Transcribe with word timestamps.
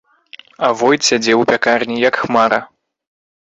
А 0.67 0.69
войт 0.79 1.01
сядзеў 1.11 1.37
у 1.45 1.47
пякарні, 1.53 1.95
як 2.09 2.21
хмара. 2.25 2.59